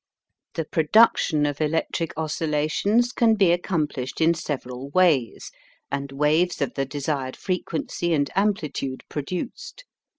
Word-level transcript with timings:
The 0.55 0.65
production 0.65 1.45
of 1.45 1.61
electric 1.61 2.11
oscillations 2.17 3.11
can 3.11 3.35
be 3.35 3.51
accomplished 3.51 4.19
in 4.19 4.33
several 4.33 4.89
ways 4.89 5.51
and 5.91 6.11
waves 6.11 6.59
of 6.59 6.73
the 6.73 6.85
desired 6.87 7.35
frequency 7.37 8.11
and 8.11 8.27
amplitude 8.35 9.03
produced. 9.09 9.85